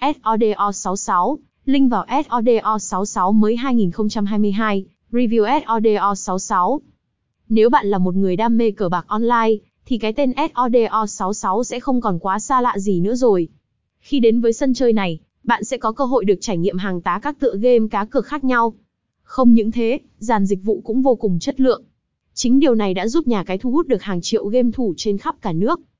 SODO66, 0.00 1.36
link 1.64 1.90
vào 1.90 2.04
SODO66 2.06 3.32
mới 3.32 3.56
2022, 3.56 4.86
review 5.12 5.60
SODO66. 5.60 6.78
Nếu 7.48 7.70
bạn 7.70 7.86
là 7.86 7.98
một 7.98 8.14
người 8.14 8.36
đam 8.36 8.56
mê 8.56 8.70
cờ 8.70 8.88
bạc 8.88 9.04
online, 9.08 9.54
thì 9.86 9.98
cái 9.98 10.12
tên 10.12 10.30
SODO66 10.30 11.62
sẽ 11.62 11.80
không 11.80 12.00
còn 12.00 12.18
quá 12.18 12.38
xa 12.38 12.60
lạ 12.60 12.74
gì 12.78 13.00
nữa 13.00 13.14
rồi. 13.14 13.48
Khi 14.00 14.20
đến 14.20 14.40
với 14.40 14.52
sân 14.52 14.74
chơi 14.74 14.92
này, 14.92 15.18
bạn 15.44 15.64
sẽ 15.64 15.76
có 15.76 15.92
cơ 15.92 16.04
hội 16.04 16.24
được 16.24 16.38
trải 16.40 16.56
nghiệm 16.58 16.78
hàng 16.78 17.00
tá 17.00 17.20
các 17.22 17.40
tựa 17.40 17.56
game 17.56 17.88
cá 17.90 18.04
cược 18.04 18.26
khác 18.26 18.44
nhau. 18.44 18.74
Không 19.22 19.54
những 19.54 19.70
thế, 19.70 19.98
dàn 20.18 20.46
dịch 20.46 20.64
vụ 20.64 20.80
cũng 20.84 21.02
vô 21.02 21.14
cùng 21.14 21.38
chất 21.38 21.60
lượng. 21.60 21.82
Chính 22.34 22.60
điều 22.60 22.74
này 22.74 22.94
đã 22.94 23.08
giúp 23.08 23.26
nhà 23.26 23.44
cái 23.44 23.58
thu 23.58 23.70
hút 23.70 23.86
được 23.86 24.02
hàng 24.02 24.20
triệu 24.20 24.46
game 24.46 24.70
thủ 24.74 24.94
trên 24.96 25.18
khắp 25.18 25.36
cả 25.42 25.52
nước. 25.52 25.80